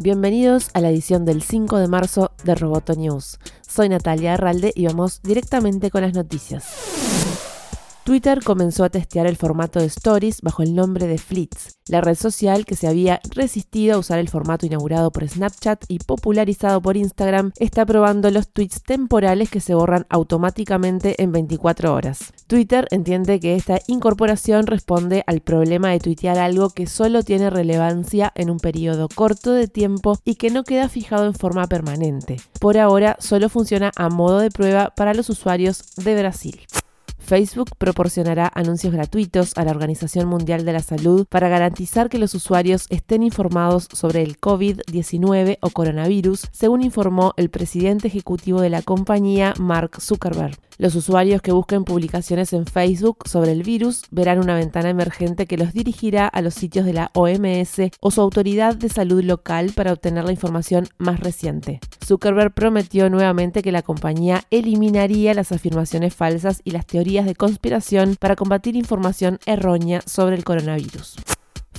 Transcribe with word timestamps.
Bienvenidos 0.00 0.70
a 0.74 0.80
la 0.80 0.90
edición 0.90 1.24
del 1.24 1.40
5 1.40 1.78
de 1.78 1.86
marzo 1.86 2.32
de 2.42 2.56
Roboto 2.56 2.94
News. 2.94 3.38
Soy 3.60 3.88
Natalia 3.88 4.34
Arralde 4.34 4.72
y 4.74 4.86
vamos 4.86 5.22
directamente 5.22 5.92
con 5.92 6.02
las 6.02 6.14
noticias. 6.14 6.64
Twitter 8.04 8.44
comenzó 8.44 8.84
a 8.84 8.90
testear 8.90 9.26
el 9.26 9.38
formato 9.38 9.80
de 9.80 9.86
Stories 9.86 10.42
bajo 10.42 10.62
el 10.62 10.74
nombre 10.74 11.06
de 11.06 11.16
Fleets, 11.16 11.78
la 11.88 12.02
red 12.02 12.16
social 12.16 12.66
que 12.66 12.76
se 12.76 12.86
había 12.86 13.18
resistido 13.30 13.94
a 13.94 13.98
usar 13.98 14.18
el 14.18 14.28
formato 14.28 14.66
inaugurado 14.66 15.10
por 15.10 15.26
Snapchat 15.26 15.86
y 15.88 16.00
popularizado 16.00 16.82
por 16.82 16.98
Instagram, 16.98 17.52
está 17.58 17.86
probando 17.86 18.30
los 18.30 18.48
tweets 18.48 18.82
temporales 18.82 19.48
que 19.48 19.60
se 19.60 19.74
borran 19.74 20.04
automáticamente 20.10 21.22
en 21.22 21.32
24 21.32 21.94
horas. 21.94 22.34
Twitter 22.46 22.86
entiende 22.90 23.40
que 23.40 23.54
esta 23.54 23.80
incorporación 23.86 24.66
responde 24.66 25.24
al 25.26 25.40
problema 25.40 25.88
de 25.88 26.00
tuitear 26.00 26.36
algo 26.36 26.68
que 26.68 26.86
solo 26.86 27.22
tiene 27.22 27.48
relevancia 27.48 28.30
en 28.34 28.50
un 28.50 28.58
periodo 28.58 29.08
corto 29.08 29.52
de 29.52 29.66
tiempo 29.66 30.18
y 30.26 30.34
que 30.34 30.50
no 30.50 30.64
queda 30.64 30.90
fijado 30.90 31.24
en 31.24 31.34
forma 31.34 31.66
permanente. 31.68 32.36
Por 32.60 32.76
ahora 32.76 33.16
solo 33.18 33.48
funciona 33.48 33.92
a 33.96 34.10
modo 34.10 34.40
de 34.40 34.50
prueba 34.50 34.92
para 34.94 35.14
los 35.14 35.30
usuarios 35.30 35.82
de 35.96 36.18
Brasil. 36.18 36.60
Facebook 37.24 37.70
proporcionará 37.78 38.50
anuncios 38.54 38.92
gratuitos 38.92 39.52
a 39.56 39.64
la 39.64 39.70
Organización 39.70 40.28
Mundial 40.28 40.64
de 40.64 40.74
la 40.74 40.80
Salud 40.80 41.26
para 41.28 41.48
garantizar 41.48 42.08
que 42.08 42.18
los 42.18 42.34
usuarios 42.34 42.86
estén 42.90 43.22
informados 43.22 43.88
sobre 43.92 44.22
el 44.22 44.38
COVID-19 44.38 45.58
o 45.60 45.70
coronavirus, 45.70 46.48
según 46.52 46.82
informó 46.82 47.32
el 47.36 47.48
presidente 47.48 48.08
ejecutivo 48.08 48.60
de 48.60 48.70
la 48.70 48.82
compañía, 48.82 49.54
Mark 49.58 50.00
Zuckerberg. 50.00 50.58
Los 50.76 50.96
usuarios 50.96 51.40
que 51.40 51.52
busquen 51.52 51.84
publicaciones 51.84 52.52
en 52.52 52.66
Facebook 52.66 53.28
sobre 53.28 53.52
el 53.52 53.62
virus 53.62 54.02
verán 54.10 54.40
una 54.40 54.56
ventana 54.56 54.90
emergente 54.90 55.46
que 55.46 55.56
los 55.56 55.72
dirigirá 55.72 56.26
a 56.26 56.42
los 56.42 56.54
sitios 56.54 56.84
de 56.84 56.92
la 56.92 57.12
OMS 57.14 57.92
o 58.00 58.10
su 58.10 58.20
autoridad 58.20 58.74
de 58.74 58.88
salud 58.88 59.22
local 59.22 59.72
para 59.74 59.92
obtener 59.92 60.24
la 60.24 60.32
información 60.32 60.88
más 60.98 61.20
reciente. 61.20 61.78
Zuckerberg 62.04 62.52
prometió 62.54 63.08
nuevamente 63.08 63.62
que 63.62 63.70
la 63.70 63.82
compañía 63.82 64.42
eliminaría 64.50 65.32
las 65.32 65.52
afirmaciones 65.52 66.12
falsas 66.12 66.60
y 66.64 66.72
las 66.72 66.86
teorías 66.86 67.13
de 67.22 67.36
conspiración 67.36 68.16
para 68.18 68.34
combatir 68.34 68.74
información 68.74 69.38
errónea 69.46 70.02
sobre 70.04 70.34
el 70.34 70.42
coronavirus. 70.42 71.16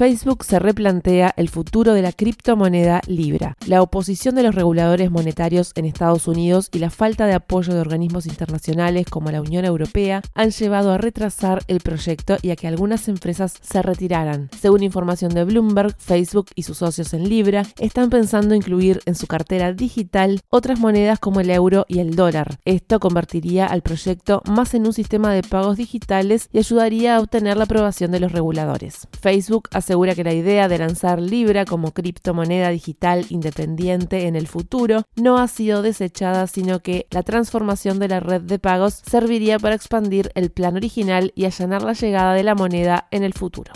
Facebook 0.00 0.46
se 0.46 0.58
replantea 0.58 1.34
el 1.36 1.50
futuro 1.50 1.92
de 1.92 2.00
la 2.00 2.12
criptomoneda 2.12 3.02
Libra. 3.06 3.54
La 3.66 3.82
oposición 3.82 4.34
de 4.34 4.42
los 4.42 4.54
reguladores 4.54 5.10
monetarios 5.10 5.72
en 5.74 5.84
Estados 5.84 6.26
Unidos 6.26 6.70
y 6.72 6.78
la 6.78 6.88
falta 6.88 7.26
de 7.26 7.34
apoyo 7.34 7.74
de 7.74 7.82
organismos 7.82 8.24
internacionales 8.24 9.04
como 9.10 9.30
la 9.30 9.42
Unión 9.42 9.66
Europea 9.66 10.22
han 10.34 10.52
llevado 10.52 10.92
a 10.92 10.96
retrasar 10.96 11.62
el 11.68 11.80
proyecto 11.80 12.38
y 12.40 12.48
a 12.48 12.56
que 12.56 12.66
algunas 12.66 13.08
empresas 13.08 13.58
se 13.60 13.82
retiraran. 13.82 14.48
Según 14.58 14.82
información 14.82 15.34
de 15.34 15.44
Bloomberg, 15.44 15.94
Facebook 15.98 16.46
y 16.54 16.62
sus 16.62 16.78
socios 16.78 17.12
en 17.12 17.28
Libra 17.28 17.66
están 17.78 18.08
pensando 18.08 18.54
incluir 18.54 19.02
en 19.04 19.14
su 19.14 19.26
cartera 19.26 19.74
digital 19.74 20.40
otras 20.48 20.80
monedas 20.80 21.18
como 21.18 21.40
el 21.40 21.50
euro 21.50 21.84
y 21.88 21.98
el 21.98 22.16
dólar. 22.16 22.58
Esto 22.64 23.00
convertiría 23.00 23.66
al 23.66 23.82
proyecto 23.82 24.40
más 24.46 24.72
en 24.72 24.86
un 24.86 24.94
sistema 24.94 25.34
de 25.34 25.42
pagos 25.42 25.76
digitales 25.76 26.48
y 26.54 26.58
ayudaría 26.58 27.16
a 27.16 27.20
obtener 27.20 27.58
la 27.58 27.64
aprobación 27.64 28.10
de 28.12 28.20
los 28.20 28.32
reguladores. 28.32 29.06
Facebook 29.20 29.68
hace 29.72 29.89
asegura 29.90 30.14
que 30.14 30.22
la 30.22 30.32
idea 30.32 30.68
de 30.68 30.78
lanzar 30.78 31.20
Libra 31.20 31.64
como 31.64 31.90
criptomoneda 31.90 32.68
digital 32.68 33.26
independiente 33.28 34.28
en 34.28 34.36
el 34.36 34.46
futuro 34.46 35.02
no 35.16 35.38
ha 35.38 35.48
sido 35.48 35.82
desechada, 35.82 36.46
sino 36.46 36.78
que 36.78 37.08
la 37.10 37.24
transformación 37.24 37.98
de 37.98 38.06
la 38.06 38.20
red 38.20 38.42
de 38.42 38.60
pagos 38.60 39.02
serviría 39.04 39.58
para 39.58 39.74
expandir 39.74 40.30
el 40.36 40.52
plan 40.52 40.76
original 40.76 41.32
y 41.34 41.46
allanar 41.46 41.82
la 41.82 41.94
llegada 41.94 42.34
de 42.34 42.44
la 42.44 42.54
moneda 42.54 43.08
en 43.10 43.24
el 43.24 43.34
futuro. 43.34 43.72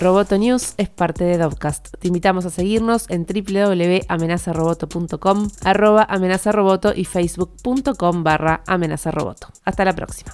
Roboto 0.00 0.38
News 0.38 0.74
es 0.76 0.88
parte 0.88 1.22
de 1.22 1.38
Dovcast. 1.38 1.94
Te 2.00 2.08
invitamos 2.08 2.44
a 2.44 2.50
seguirnos 2.50 3.08
en 3.08 3.26
www.amenazaroboto.com, 3.26 5.48
arroba 5.62 6.04
amenazaroboto 6.08 6.92
y 6.96 7.04
facebook.com 7.04 8.24
barra 8.24 8.64
amenazaroboto. 8.66 9.50
Hasta 9.64 9.84
la 9.84 9.94
próxima. 9.94 10.32